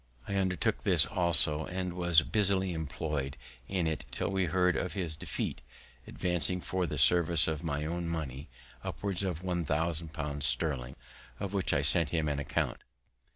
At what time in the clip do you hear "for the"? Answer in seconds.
6.59-6.97